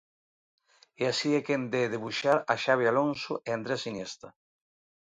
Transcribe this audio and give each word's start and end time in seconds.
E 1.01 1.03
así 1.11 1.29
é 1.39 1.41
quen 1.47 1.63
de 1.73 1.81
debuxar 1.93 2.37
a 2.53 2.55
Xavi 2.63 2.85
Alonso 2.87 3.33
e 3.47 3.49
a 3.51 3.57
Andrés 3.57 3.81
Iniesta. 3.91 4.27